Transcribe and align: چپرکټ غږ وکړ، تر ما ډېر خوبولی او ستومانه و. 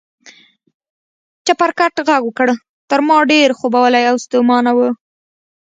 چپرکټ 1.45 1.95
غږ 2.07 2.21
وکړ، 2.25 2.47
تر 2.89 2.99
ما 3.07 3.17
ډېر 3.31 3.49
خوبولی 3.59 4.03
او 4.11 4.15
ستومانه 4.25 4.71
و. 4.77 4.79